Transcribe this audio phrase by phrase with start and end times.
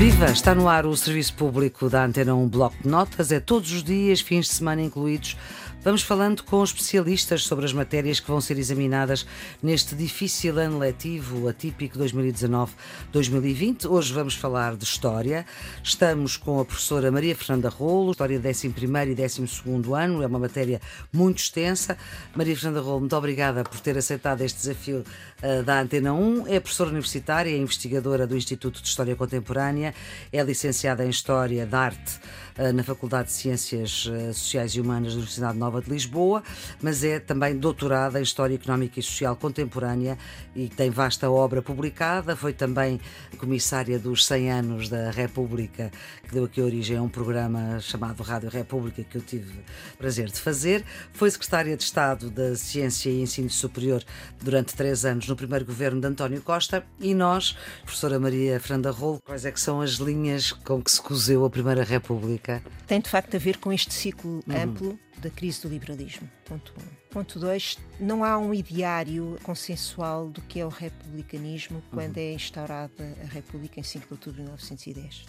[0.00, 0.30] Viva!
[0.30, 3.30] Está no ar o serviço público da Antena 1 Bloco de Notas.
[3.30, 5.36] É todos os dias, fins de semana incluídos.
[5.82, 9.26] Vamos falando com especialistas sobre as matérias que vão ser examinadas
[9.62, 13.86] neste difícil ano letivo atípico 2019-2020.
[13.88, 15.46] Hoje vamos falar de História.
[15.82, 20.22] Estamos com a professora Maria Fernanda Rolo, História 11 e 12 ano.
[20.22, 21.96] É uma matéria muito extensa.
[22.36, 25.02] Maria Fernanda Rolo, muito obrigada por ter aceitado este desafio
[25.42, 26.46] uh, da Antena 1.
[26.46, 29.94] É professora universitária, é investigadora do Instituto de História Contemporânea,
[30.30, 32.20] é licenciada em História da Arte
[32.72, 36.42] na Faculdade de Ciências uh, Sociais e Humanas da Universidade Nova de Lisboa,
[36.82, 40.18] mas é também doutorada em História Económica e Social Contemporânea
[40.54, 42.36] e tem vasta obra publicada.
[42.36, 43.00] Foi também
[43.38, 45.90] comissária dos 100 anos da República,
[46.28, 49.52] que deu aqui origem a um programa chamado Rádio República, que eu tive
[49.96, 50.84] prazer de fazer.
[51.12, 54.04] Foi secretária de Estado da Ciência e Ensino Superior
[54.42, 59.20] durante três anos no primeiro governo de António Costa e nós, professora Maria Fernanda Rolo,
[59.24, 62.49] quais é que são as linhas com que se cozeu a Primeira República?
[62.86, 64.62] Tem de facto a ver com este ciclo uhum.
[64.62, 66.28] amplo da crise do liberalismo.
[66.44, 66.80] Ponto 1.
[66.82, 66.86] Um.
[67.10, 67.78] Ponto 2.
[68.00, 72.22] Não há um ideário consensual do que é o republicanismo quando uhum.
[72.22, 75.26] é instaurada a República em 5 de outubro de 1910.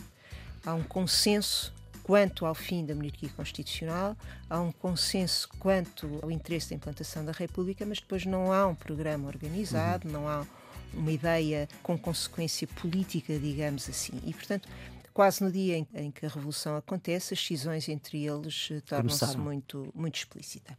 [0.66, 4.18] Há um consenso quanto ao fim da monarquia constitucional,
[4.50, 8.76] há um consenso quanto ao interesse da implantação da República, mas depois não há um
[8.76, 10.14] programa organizado, uhum.
[10.14, 10.46] não há
[10.94, 14.20] uma ideia com consequência política, digamos assim.
[14.26, 14.68] E, portanto,
[15.14, 19.38] quase no dia em, em, que a revolução acontece, as cisões entre eles eh, tornam-se
[19.38, 20.78] muito, muito explícita.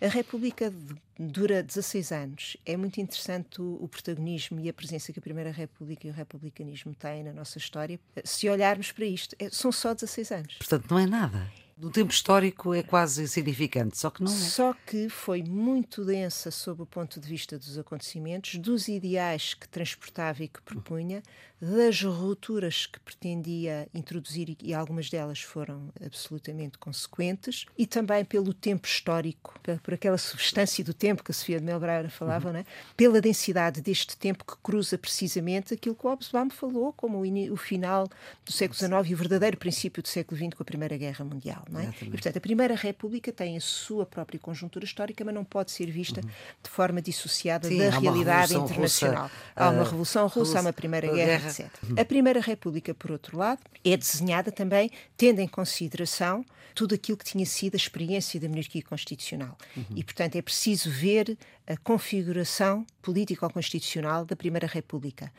[0.00, 0.72] A República
[1.18, 2.56] dura 16 anos.
[2.64, 6.14] É muito interessante o, o, protagonismo e a presença que a Primeira República e o
[6.14, 7.98] republicanismo têm na nossa história.
[8.24, 10.54] Se olharmos para isto, é, são só 16 anos.
[10.54, 11.50] Portanto, não é nada
[11.80, 14.36] do tempo histórico é quase insignificante, só que não é.
[14.36, 19.66] Só que foi muito densa sob o ponto de vista dos acontecimentos, dos ideais que
[19.66, 21.22] transportava e que propunha,
[21.60, 28.86] das rupturas que pretendia introduzir e algumas delas foram absolutamente consequentes, e também pelo tempo
[28.86, 32.54] histórico, por aquela substância do tempo que a Sofia de Melbreira falava, uhum.
[32.54, 32.66] né?
[32.96, 37.56] pela densidade deste tempo que cruza precisamente aquilo que o Hobsbawm falou como o, o
[37.56, 38.08] final
[38.44, 41.64] do século XIX e o verdadeiro princípio do século XX com a Primeira Guerra Mundial.
[41.70, 41.92] Não é?
[42.00, 45.90] E, portanto, a Primeira República tem a sua própria conjuntura histórica, mas não pode ser
[45.90, 46.30] vista uhum.
[46.62, 49.24] de forma dissociada Sim, da realidade internacional.
[49.24, 51.49] Russa, há uma Revolução Russa, Russa, há uma Primeira guerra.
[51.50, 51.70] Etc.
[51.98, 56.44] A Primeira República, por outro lado, é desenhada também tendo em consideração
[56.74, 59.56] tudo aquilo que tinha sido a experiência da monarquia constitucional.
[59.76, 59.84] Uhum.
[59.96, 65.32] E, portanto, é preciso ver a configuração político-constitucional da Primeira República.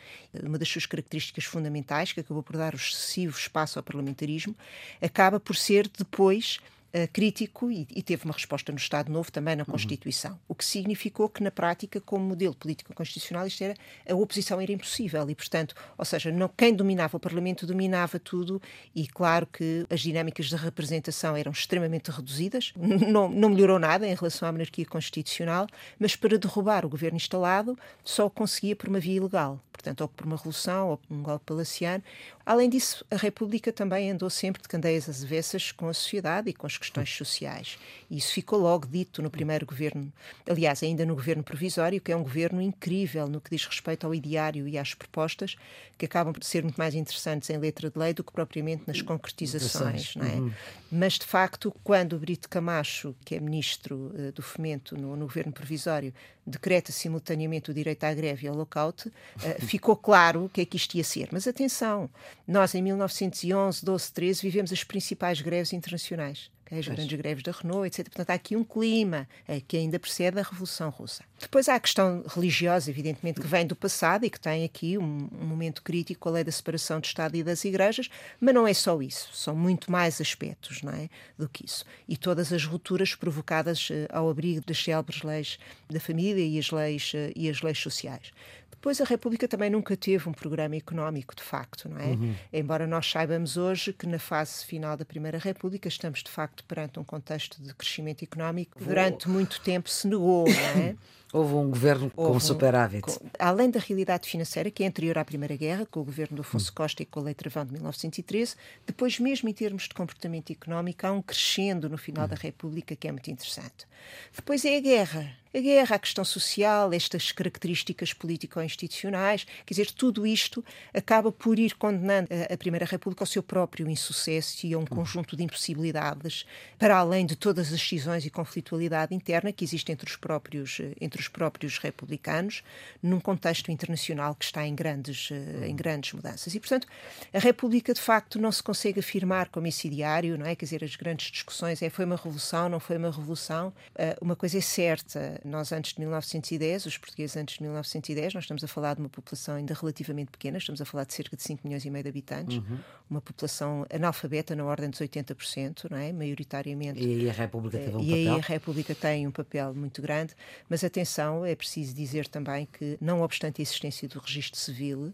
[0.44, 4.56] Uma das suas características fundamentais, que acabou por dar o excessivo espaço ao parlamentarismo,
[5.02, 6.60] acaba por ser depois
[6.94, 9.72] uh, crítico e, e, teve uma resposta no Estado Novo, também na uhum.
[9.72, 10.32] Constituição.
[10.32, 10.38] Uhum.
[10.50, 13.76] O que significou que, na prática, como modelo político-constitucional, isto era
[14.08, 18.62] a oposição era impossível e, portanto, ou seja, não, quem dominava o Parlamento dominava tudo
[18.96, 24.14] e, claro, que as dinâmicas de representação eram extremamente reduzidas, não, não melhorou nada em
[24.14, 25.68] relação à monarquia constitucional,
[26.00, 30.26] mas para derrubar o governo instalado só conseguia por uma via ilegal, portanto, ou por
[30.26, 32.04] uma revolução ou por um golpe palaciano.
[32.52, 36.54] Além disso, a República também andou sempre de candeias às avessas com a sociedade e
[36.54, 37.80] com as questões sociais.
[38.10, 40.12] E isso ficou logo dito no primeiro governo,
[40.46, 44.14] aliás, ainda no governo provisório, que é um governo incrível no que diz respeito ao
[44.14, 45.56] ideário e às propostas,
[45.98, 49.02] que acabam por ser muito mais interessantes em letra de lei do que propriamente nas
[49.02, 50.16] concretizações.
[50.16, 50.34] Não é?
[50.34, 50.52] Uhum.
[50.92, 55.26] Mas, de facto, quando o Brito Camacho, que é ministro uh, do Fomento no, no
[55.26, 56.14] governo provisório,
[56.46, 60.66] decreta simultaneamente o direito à greve e ao lockout, uh, ficou claro o que é
[60.66, 61.30] que isto ia ser.
[61.32, 62.10] Mas atenção,
[62.48, 67.86] nós em 1911, 12, 13 vivemos as principais greves internacionais as grandes greves da Renault,
[67.86, 68.06] etc.
[68.06, 71.24] Portanto, há aqui um clima é, que ainda precede a Revolução Russa.
[71.40, 75.30] Depois há a questão religiosa, evidentemente, que vem do passado e que tem aqui um,
[75.34, 78.10] um momento crítico, a lei da separação do Estado e das igrejas,
[78.40, 81.84] mas não é só isso, são muito mais aspectos não é, do que isso.
[82.08, 85.60] E todas as rupturas provocadas uh, ao abrigo das célebres leis
[85.90, 88.32] da família e as leis, uh, e as leis sociais.
[88.82, 92.08] Depois a República também nunca teve um programa económico, de facto, não é?
[92.08, 92.34] Uhum.
[92.52, 97.00] Embora nós saibamos hoje que na fase final da Primeira República estamos de facto perante
[97.00, 100.96] um contexto de crescimento económico que durante muito tempo se negou, não é?
[101.34, 103.02] Houve um governo Houve com superávit.
[103.04, 106.42] Com, além da realidade financeira, que é anterior à Primeira Guerra, com o governo do
[106.42, 106.76] Afonso hum.
[106.76, 108.56] Costa e com a Lei Travão de 1913,
[108.86, 112.30] depois, mesmo em termos de comportamento económico, há um crescendo no final hum.
[112.30, 113.88] da República que é muito interessante.
[114.36, 115.42] Depois é a guerra.
[115.54, 119.46] A guerra, a questão social, estas características político institucionais.
[119.66, 120.64] Quer dizer, tudo isto
[120.94, 125.36] acaba por ir condenando a, Primeira República ao seu próprio insucesso e a um conjunto
[125.36, 126.46] de impossibilidades,
[126.80, 131.21] para além de todas as decisões e conflitualidade interna que existe entre os próprios, entre
[131.22, 132.64] os próprios republicanos,
[133.02, 135.30] num contexto internacional que está em grandes,
[135.64, 136.54] em grandes mudanças.
[136.54, 136.88] E, portanto,
[137.34, 140.56] a República, de facto, não se consegue afirmar como esse ideário, não é?
[140.56, 143.74] Quer dizer, as grandes discussões é foi uma revolução, não foi uma revolução.
[143.96, 148.44] Uh, uma coisa é certa, nós antes de 1910, os portugueses antes de 1910, nós
[148.44, 151.44] estamos a falar de uma população ainda relativamente pequena, estamos a falar de cerca de
[151.44, 152.80] 5 milhões e meio de habitantes, uhum.
[153.10, 156.12] uma população analfabeta na ordem dos 80%, não é?
[156.12, 157.00] Maioritariamente.
[157.00, 158.18] E aí a República teve um e papel.
[158.18, 160.34] E aí a República tem um papel muito grande,
[160.70, 161.11] mas atenção,
[161.46, 165.14] é preciso dizer também que, não obstante a existência do registro civil,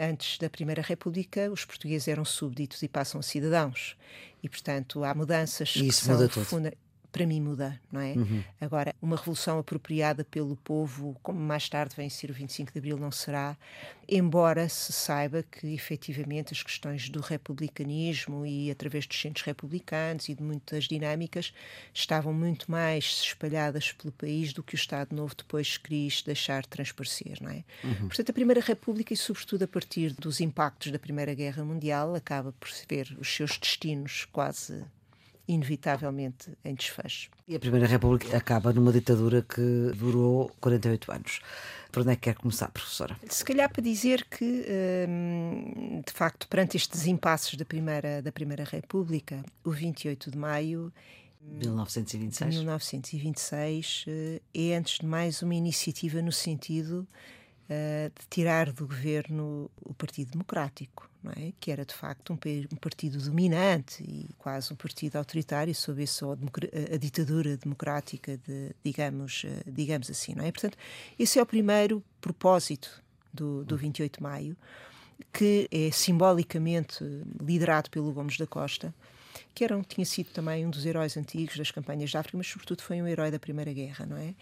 [0.00, 3.96] Antes da Primeira República, os portugueses eram súbditos e passam a cidadãos.
[4.40, 6.72] E, portanto, há mudanças e isso que muda são tudo
[7.10, 8.12] para mim muda, não é?
[8.12, 8.42] Uhum.
[8.60, 12.98] Agora, uma revolução apropriada pelo povo, como mais tarde vem ser o 25 de Abril,
[12.98, 13.56] não será,
[14.08, 20.34] embora se saiba que efetivamente as questões do republicanismo e através dos centros republicanos e
[20.34, 21.52] de muitas dinâmicas
[21.92, 27.38] estavam muito mais espalhadas pelo país do que o Estado Novo depois quis deixar transparecer,
[27.40, 27.64] não é?
[27.84, 28.08] Uhum.
[28.08, 32.52] Portanto, a Primeira República e sobretudo a partir dos impactos da Primeira Guerra Mundial acaba
[32.52, 34.84] por ver os seus destinos quase
[35.48, 37.30] inevitavelmente em desfecho.
[37.48, 41.40] E a Primeira República acaba numa ditadura que durou 48 anos.
[41.90, 43.16] Por onde é que quer começar, professora?
[43.28, 44.66] Se calhar para dizer que,
[45.08, 50.92] hum, de facto, perante estes impasses da Primeira, da Primeira República, o 28 de maio
[51.40, 52.56] 1926.
[52.56, 57.06] 1926 eh, é, antes de mais, uma iniciativa no sentido
[57.68, 61.52] uh, de tirar do governo o Partido Democrático, é?
[61.60, 62.38] que era de facto um,
[62.72, 68.74] um, partido dominante e quase um partido autoritário sob essa a, a ditadura democrática, de,
[68.84, 70.34] digamos, uh, digamos assim.
[70.34, 70.52] Não é?
[70.52, 70.76] Portanto,
[71.18, 73.02] esse é o primeiro propósito
[73.32, 74.56] do, do 28 de maio,
[75.32, 77.04] que é simbolicamente
[77.40, 78.94] liderado pelo Gomes da Costa,
[79.54, 82.82] que era, tinha sido também um dos heróis antigos das campanhas de África, mas sobretudo
[82.82, 84.34] foi um herói da Primeira Guerra, não é?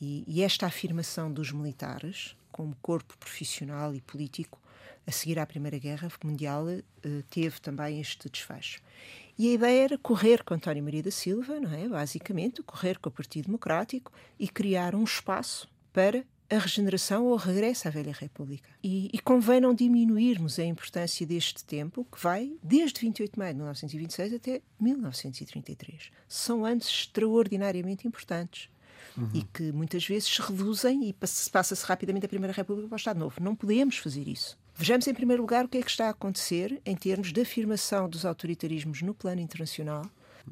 [0.00, 4.58] E, e esta afirmação dos militares, como corpo profissional e político,
[5.06, 6.82] a seguir à Primeira Guerra Mundial, eh,
[7.30, 8.80] teve também este desfecho.
[9.38, 11.88] E a ideia era correr com António Maria da Silva, não é?
[11.88, 17.36] basicamente, correr com o Partido Democrático e criar um espaço para a regeneração ou o
[17.36, 18.68] regresso à velha República.
[18.82, 23.52] E, e, convém não diminuirmos a importância deste tempo, que vai desde 28 de maio
[23.54, 26.10] de 1926 até 1933.
[26.28, 28.68] São anos extraordinariamente importantes
[29.16, 29.30] uhum.
[29.32, 33.20] e que muitas vezes se reduzem e passa-se rapidamente a Primeira República para o Estado
[33.20, 33.36] Novo.
[33.40, 34.58] Não podemos fazer isso.
[34.74, 38.08] Vejamos, em primeiro lugar, o que é que está a acontecer em termos de afirmação
[38.08, 40.04] dos autoritarismos no plano internacional,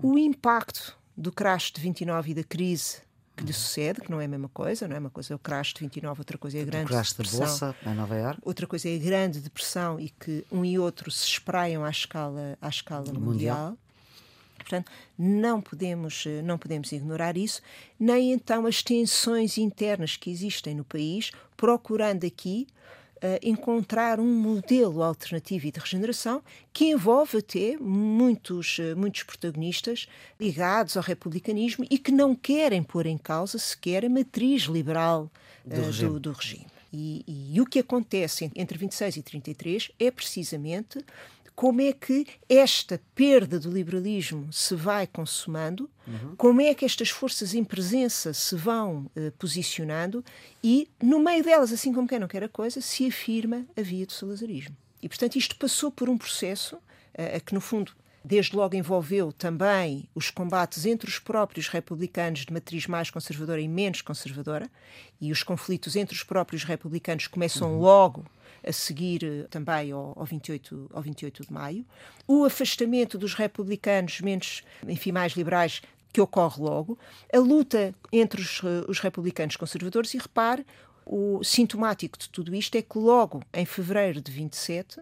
[0.03, 3.03] o impacto do crash de 29 e da crise
[3.37, 5.39] que lhe sucede, que não é a mesma coisa, não é uma coisa é o
[5.39, 7.41] crash de 29, outra coisa é a grande o crash depressão.
[7.41, 8.43] da Bolsa em Nova Iorque.
[8.45, 12.59] Outra coisa é a grande depressão e que um e outro se espraiam à escala,
[12.61, 13.23] à escala mundial.
[13.23, 13.79] mundial.
[14.59, 17.63] Portanto, não podemos, eh, não podemos ignorar isso,
[17.99, 22.67] nem então as tensões internas que existem no país, procurando aqui
[23.43, 26.43] encontrar um modelo alternativo e de regeneração
[26.73, 33.07] que envolve até muitos, uh, muitos protagonistas ligados ao republicanismo e que não querem pôr
[33.07, 35.31] em causa sequer a matriz liberal
[35.65, 36.11] uh, do, regime.
[36.11, 36.67] Do, do regime.
[36.93, 41.05] E, e, e o que acontece entre 26 e 33 é precisamente
[41.59, 46.37] como é que esta perda do liberalismo se vai consumando, uhum.
[46.37, 50.25] como é que estas forças em presença se vão uh, posicionando
[50.63, 54.07] e, no meio delas, assim como quem não quer a coisa, se afirma a via
[54.07, 54.77] do salazarismo.
[55.03, 57.91] E, portanto, isto passou por um processo uh, que, no fundo,
[58.25, 63.67] desde logo envolveu também os combates entre os próprios republicanos de matriz mais conservadora e
[63.67, 64.71] menos conservadora,
[65.21, 67.81] e os conflitos entre os próprios republicanos começam uhum.
[67.81, 68.25] logo
[68.67, 71.85] a seguir eh, também ao, ao, 28, ao 28 de maio,
[72.27, 76.99] o afastamento dos republicanos menos, enfim, mais liberais que ocorre logo,
[77.33, 80.67] a luta entre os, eh, os republicanos conservadores e repare,
[81.05, 85.01] o sintomático de tudo isto é que logo em fevereiro de 27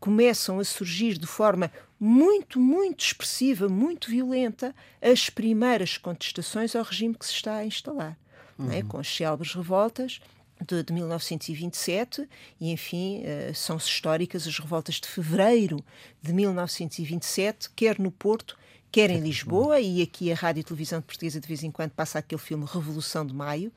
[0.00, 1.70] começam a surgir de forma
[2.00, 8.18] muito, muito expressiva, muito violenta, as primeiras contestações ao regime que se está a instalar,
[8.58, 8.62] é?
[8.62, 8.72] uhum.
[8.72, 8.82] é?
[8.82, 10.20] com as célebres revoltas
[10.66, 12.28] de, de 1927
[12.60, 15.82] e, enfim, uh, são históricas as revoltas de fevereiro
[16.22, 18.58] de 1927, quer no Porto,
[18.92, 22.18] quer em Lisboa, e aqui a Rádio e Televisão Portuguesa de vez em quando passa
[22.18, 23.72] aquele filme Revolução de Maio,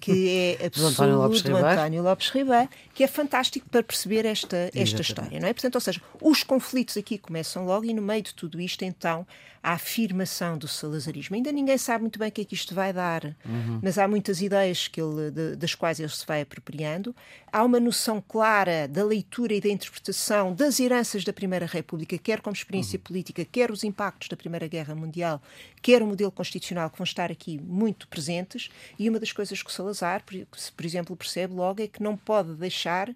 [0.00, 4.24] que é absurdo, do António Lopes, do António Lopes Ribeiro, que é fantástico para perceber
[4.24, 5.52] esta, esta história, não é?
[5.52, 9.26] Portanto, ou seja, os conflitos aqui começam logo e no meio de tudo isto, então,
[9.68, 11.36] a afirmação do salazarismo.
[11.36, 13.80] Ainda ninguém sabe muito bem o que é que isto vai dar, uhum.
[13.82, 17.14] mas há muitas ideias que ele, de, das quais ele se vai apropriando.
[17.52, 22.40] Há uma noção clara da leitura e da interpretação das heranças da Primeira República, quer
[22.40, 23.02] como experiência uhum.
[23.02, 25.42] política, quer os impactos da Primeira Guerra Mundial,
[25.82, 28.70] quer o modelo constitucional, que vão estar aqui muito presentes.
[28.98, 30.34] E uma das coisas que o Salazar, por,
[30.74, 33.14] por exemplo, percebe logo é que não pode deixar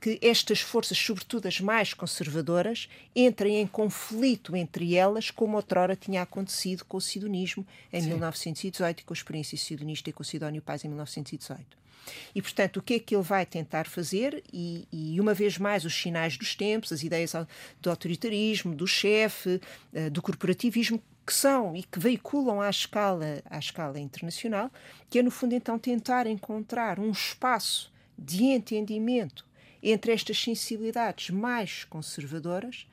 [0.00, 6.22] que estas forças, sobretudo as mais conservadoras, entrem em conflito entre elas, como outrora tinha
[6.22, 8.08] acontecido com o sidonismo em Sim.
[8.08, 11.76] 1918 e com a experiência sidonista e com o Sidónio Paz em 1918.
[12.34, 14.42] E, portanto, o que é que ele vai tentar fazer?
[14.52, 17.32] E, e, uma vez mais, os sinais dos tempos, as ideias
[17.80, 19.60] do autoritarismo, do chefe,
[19.92, 24.70] eh, do corporativismo, que são e que veiculam à escala, à escala internacional,
[25.10, 29.46] que é, no fundo, então, tentar encontrar um espaço de entendimento
[29.82, 32.86] entre estas sensibilidades mais conservadoras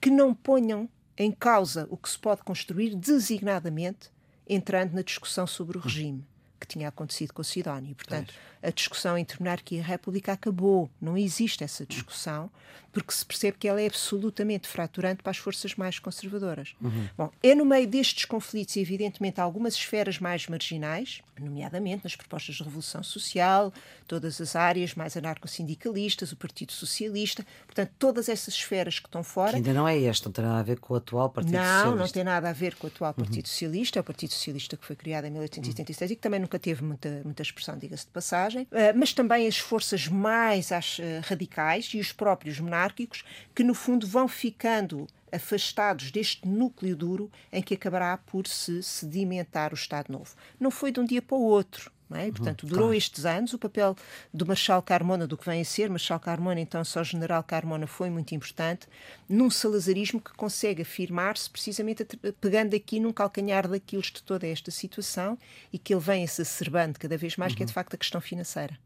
[0.00, 4.10] que não ponham em causa o que se pode construir designadamente
[4.48, 6.24] entrando na discussão sobre o regime
[6.58, 7.94] que tinha acontecido com a Sidónia.
[7.94, 10.90] Portanto, a discussão entre monarquia e república acabou.
[11.00, 12.50] Não existe essa discussão,
[12.92, 16.74] porque se percebe que ela é absolutamente fraturante para as forças mais conservadoras.
[16.80, 17.08] Uhum.
[17.16, 22.62] Bom, é no meio destes conflitos, evidentemente, algumas esferas mais marginais, nomeadamente nas propostas de
[22.62, 23.72] revolução social,
[24.06, 29.50] todas as áreas mais anarco-sindicalistas, o Partido Socialista, portanto, todas essas esferas que estão fora.
[29.50, 31.60] Que ainda não é este, não tem nada a ver com o atual Partido não,
[31.62, 31.90] Socialista.
[31.90, 33.24] Não, não tem nada a ver com o atual uhum.
[33.24, 33.50] Partido uhum.
[33.50, 36.12] Socialista, é o Partido Socialista que foi criado em 1876 uhum.
[36.12, 39.58] e que também nunca teve muita, muita expressão, diga-se de passagem, uh, mas também as
[39.58, 46.10] forças mais as, uh, radicais e os próprios monárquicos, que no fundo vão ficando afastados
[46.10, 50.34] deste núcleo duro em que acabará por se sedimentar o Estado Novo.
[50.58, 51.90] Não foi de um dia para o outro.
[52.10, 52.24] É?
[52.24, 52.96] Uhum, portanto, durou claro.
[52.96, 53.52] estes anos.
[53.52, 53.94] O papel
[54.32, 58.08] do Marshal Carmona, do que vem a ser, Marshal Carmona, então só General Carmona, foi
[58.08, 58.86] muito importante,
[59.28, 62.04] num salazarismo que consegue afirmar-se precisamente
[62.40, 65.36] pegando aqui num calcanhar daquilo de toda esta situação
[65.70, 67.56] e que ele vem a se acerbando cada vez mais, uhum.
[67.58, 67.74] que é de uhum.
[67.74, 68.78] facto a questão financeira.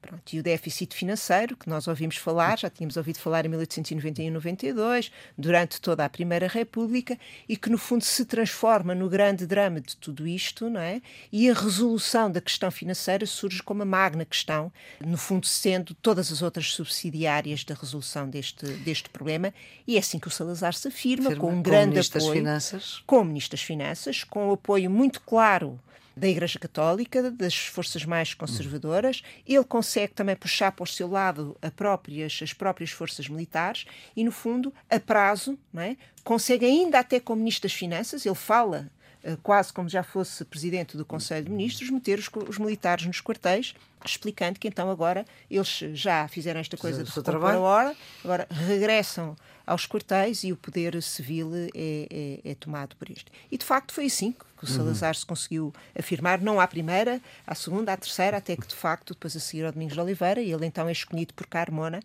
[0.00, 5.10] Pronto, e o déficit financeiro, que nós ouvimos falar, já tínhamos ouvido falar em 1891-92,
[5.36, 9.96] durante toda a Primeira República, e que no fundo se transforma no grande drama de
[9.96, 11.02] tudo isto, não é?
[11.32, 14.72] E a resolução da questão financeira surge como a magna questão,
[15.04, 19.52] no fundo sendo todas as outras subsidiárias da resolução deste, deste problema,
[19.86, 22.32] e é assim que o Salazar se afirma, Firma, com um grande apoio.
[22.32, 23.02] Finanças.
[23.06, 25.80] Com o Ministro das Finanças, com o apoio muito claro
[26.16, 29.22] da Igreja Católica, das forças mais conservadoras.
[29.46, 33.86] Ele consegue também puxar para o seu lado próprias, as próprias forças militares
[34.16, 35.96] e, no fundo, a prazo, não é?
[36.24, 38.90] consegue ainda até com o Ministro das Finanças, ele fala
[39.22, 43.20] eh, quase como já fosse presidente do Conselho de Ministros, meter os, os, militares nos
[43.20, 43.74] quartéis,
[44.04, 49.36] explicando que então agora eles já fizeram esta coisa de trabalho a hora, agora regressam
[49.70, 53.30] aos quartéis e o poder civil é, é, é tomado por isto.
[53.52, 55.20] E de facto foi assim que o Salazar uhum.
[55.20, 59.36] se conseguiu afirmar, não à primeira, à segunda, à terceira, até que de facto, depois
[59.36, 62.00] a seguir ao Domingos de Oliveira, e ele então é escolhido por Carmona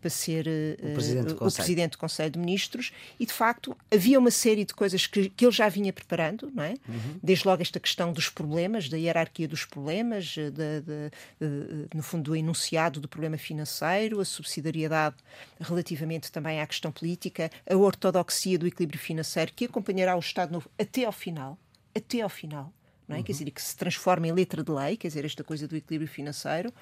[0.00, 4.18] para ser uh, o, presidente o, presidente do Conselho de Ministros e de facto havia
[4.18, 6.74] uma série de coisas que, que ele já vinha preparando, não é?
[6.88, 7.18] Uhum.
[7.22, 12.24] Desde logo esta questão dos problemas, da hierarquia dos problemas, de, de, de, no fundo
[12.24, 15.16] do enunciado do problema financeiro, a subsidiariedade
[15.60, 20.70] relativamente também à questão política, a ortodoxia do equilíbrio financeiro que acompanhará o Estado Novo
[20.78, 21.58] até ao final
[21.98, 22.72] até ao final.
[23.08, 23.18] Não é?
[23.20, 23.24] Uhum.
[23.24, 26.08] Quer dizer, que se transforma em letra de lei, quer dizer, esta coisa do equilíbrio
[26.08, 26.72] financeiro,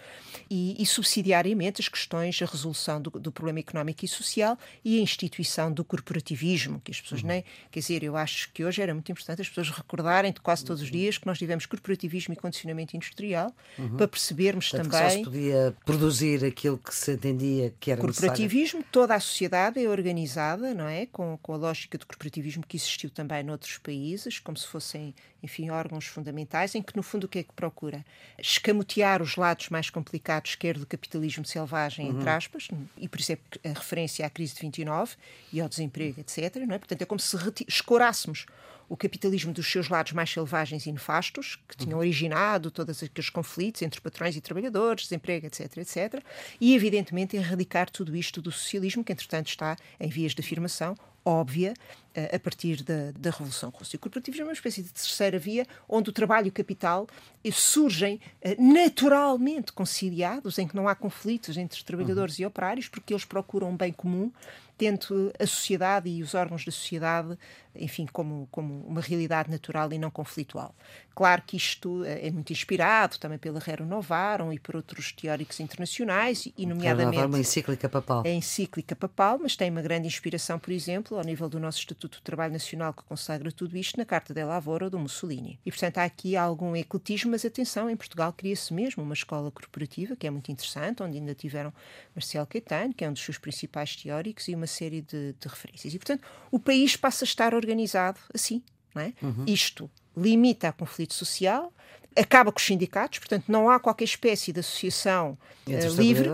[0.50, 5.02] e, e subsidiariamente as questões, a resolução do, do, problema económico e social e a
[5.02, 7.28] instituição do corporativismo, que as pessoas uhum.
[7.28, 7.44] nem.
[7.70, 10.82] Quer dizer, eu acho que hoje era muito importante as pessoas recordarem de quase todos
[10.82, 10.96] os uhum.
[10.96, 13.96] dias que nós tivemos corporativismo e condicionamento industrial uhum.
[13.96, 15.08] para percebermos Portanto, também.
[15.08, 18.86] Que só se podia produzir aquilo que se entendia que era corporativismo, necessário.
[18.90, 21.06] toda a sociedade é organizada, não é?
[21.06, 25.70] Com, com a lógica do corporativismo que existiu também noutros países, como se fossem enfim,
[25.70, 28.04] órgãos fundamentais, em que, no fundo, o que é que procura?
[28.38, 32.18] Escamotear os lados mais complicados, quer do capitalismo selvagem, uhum.
[32.18, 35.14] entre aspas, e por isso é a referência à crise de 29
[35.52, 36.56] e ao desemprego, etc.
[36.66, 36.78] Não é?
[36.78, 37.36] Portanto, é como se
[37.68, 38.46] escorássemos
[38.88, 43.82] o capitalismo dos seus lados mais selvagens e nefastos, que tinham originado todos aqueles conflitos
[43.82, 46.22] entre patrões e trabalhadores, desemprego, etc., etc.,
[46.60, 51.74] e, evidentemente, erradicar tudo isto do socialismo, que, entretanto, está em vias de afirmação, óbvia
[52.14, 53.96] eh, a partir da, da Revolução Russa.
[53.96, 57.08] O corporativismo é uma espécie de terceira via onde o trabalho e o capital
[57.44, 62.44] eh, surgem eh, naturalmente conciliados, em que não há conflitos entre trabalhadores uhum.
[62.44, 64.32] e operários, porque eles procuram um bem comum
[64.76, 67.38] tendo a sociedade e os órgãos da sociedade
[67.78, 70.74] enfim, como, como uma realidade natural e não conflitual.
[71.14, 76.48] Claro que isto é muito inspirado também pela Rero Novarum e por outros teóricos internacionais,
[76.56, 77.22] e nomeadamente...
[77.22, 78.22] É uma encíclica papal.
[78.26, 82.18] É encíclica papal, mas tem uma grande inspiração, por exemplo, ao nível do nosso Estatuto
[82.18, 85.58] do Trabalho Nacional, que consagra tudo isto, na Carta de Lavoro do Mussolini.
[85.64, 90.16] E, portanto, há aqui algum ecletismo, mas atenção, em Portugal cria-se mesmo uma escola corporativa,
[90.16, 91.72] que é muito interessante, onde ainda tiveram
[92.14, 95.94] Marcelo Caetano, que é um dos seus principais teóricos, e uma série de, de referências.
[95.94, 98.62] E, portanto, o país passa a estar organizado assim,
[98.94, 99.12] não é?
[99.22, 99.44] Uhum.
[99.46, 101.72] Isto limita a conflito social,
[102.16, 106.30] acaba com os sindicatos, portanto, não há qualquer espécie de associação uh, livre.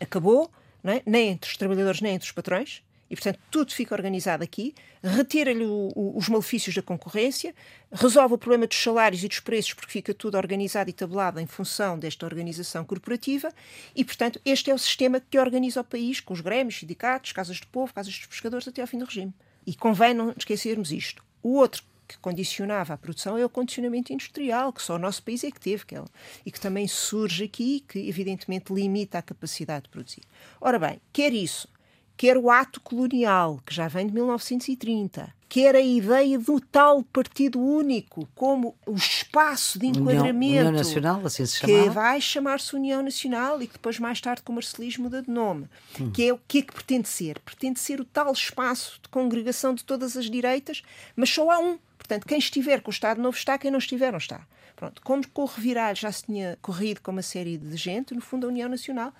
[0.00, 0.50] Acabou,
[0.84, 1.02] é?
[1.06, 2.82] nem entre os trabalhadores, nem entre os patrões.
[3.10, 7.54] E, portanto, tudo fica organizado aqui, retira-lhe os malefícios da concorrência,
[7.92, 11.46] resolve o problema dos salários e dos preços, porque fica tudo organizado e tabulado em
[11.46, 13.48] função desta organização corporativa,
[13.94, 17.56] e, portanto, este é o sistema que organiza o país, com os grêmios, sindicatos, casas
[17.56, 19.32] de povo, casas dos pescadores, até ao fim do regime.
[19.66, 21.24] E convém não esquecermos isto.
[21.42, 25.42] O outro que condicionava a produção é o condicionamento industrial, que só o nosso país
[25.42, 26.04] é que teve, que é,
[26.44, 30.22] e que também surge aqui, que evidentemente limita a capacidade de produzir.
[30.60, 31.68] Ora bem, quer isso,
[32.16, 37.60] quer o ato colonial, que já vem de 1930, quer a ideia do tal partido
[37.60, 41.82] único como o espaço de enquadramento União, União Nacional, assim se chamava.
[41.82, 45.30] que vai chamar-se União Nacional e que depois mais tarde com o marcelismo muda de
[45.30, 45.68] nome,
[46.00, 46.10] hum.
[46.10, 47.38] que é o que é que pretende ser?
[47.40, 50.82] Pretende ser o tal espaço de congregação de todas as direitas,
[51.14, 51.78] mas só há um.
[51.98, 54.46] Portanto, quem estiver com o Estado Novo está, quem não estiver não está.
[54.76, 58.20] Pronto, como com o revirar já se tinha corrido com uma série de gente, no
[58.20, 59.12] fundo a União Nacional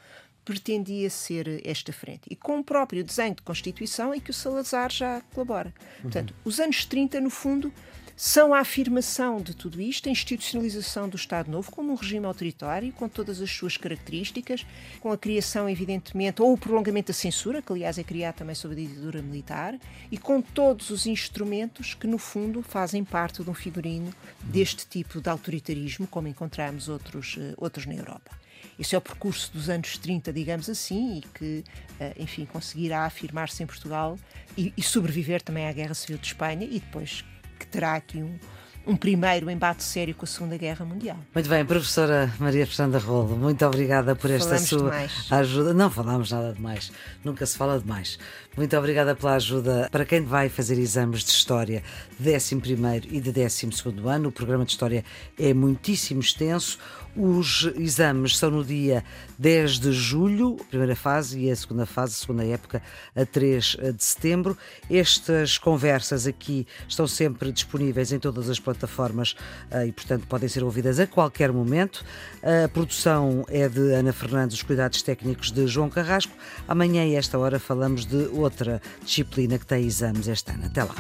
[0.47, 2.23] pretendia ser esta frente.
[2.31, 5.75] E com o próprio desenho de Constituição em que o Salazar já colabora.
[5.97, 6.03] Uhum.
[6.03, 7.73] Portanto, os anos 30, no fundo,
[8.15, 12.93] são a afirmação de tudo isto, a institucionalização do Estado Novo como um regime autoritário,
[12.93, 14.65] com todas as suas características,
[15.00, 18.73] com a criação, evidentemente, ou o prolongamento da censura, que aliás é criado também sob
[18.73, 19.79] a ditadura militar,
[20.11, 25.21] e com todos os instrumentos que, no fundo, fazem parte de um figurino deste tipo
[25.21, 28.46] de autoritarismo, como encontramos outros, eh, outros na Europa.
[28.78, 31.64] Esse é o percurso dos anos 30, digamos assim, e que,
[31.99, 34.18] eh, enfim, conseguirá afirmar-se em Portugal
[34.56, 37.25] e, e sobreviver também à Guerra Civil de Espanha e depois
[37.59, 38.38] que terá aqui um,
[38.87, 41.18] um primeiro embate sério com a Segunda Guerra Mundial.
[41.35, 45.33] Muito bem, professora Maria Fernanda Rolo, muito obrigada por esta Falamos sua demais.
[45.33, 45.75] ajuda.
[45.75, 46.92] Não falamos nada demais,
[47.25, 48.18] nunca se fala demais.
[48.56, 51.83] Muito obrigada pela ajuda para quem vai fazer exames de História
[52.18, 52.62] de 11
[53.11, 53.68] e de 12
[54.06, 54.28] ano.
[54.28, 55.04] O programa de História
[55.38, 56.78] é muitíssimo extenso.
[57.16, 59.02] Os exames são no dia
[59.38, 62.82] 10 de julho, primeira fase, e a segunda fase, a segunda época,
[63.14, 64.56] a 3 de setembro.
[64.90, 69.35] Estas conversas aqui estão sempre disponíveis em todas as plataformas
[69.70, 72.05] eh, e, portanto, podem ser ouvidas a qualquer momento.
[72.42, 76.33] A produção é de Ana Fernandes, os cuidados técnicos de João Carrasco.
[76.68, 80.66] Amanhã, a esta hora, falamos de outra disciplina que tem exames este ano.
[80.66, 80.94] Até lá.